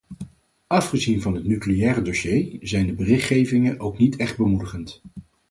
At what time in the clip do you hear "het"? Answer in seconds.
1.35-1.45